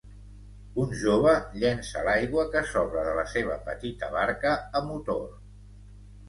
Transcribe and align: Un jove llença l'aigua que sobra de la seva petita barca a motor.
Un 0.83 0.93
jove 1.01 1.33
llença 1.63 2.01
l'aigua 2.07 2.45
que 2.55 2.63
sobra 2.71 3.03
de 3.09 3.13
la 3.19 3.27
seva 3.35 3.59
petita 3.69 4.11
barca 4.17 4.55
a 4.81 4.83
motor. 4.89 5.23